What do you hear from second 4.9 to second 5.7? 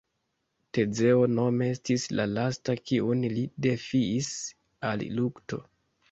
al lukto.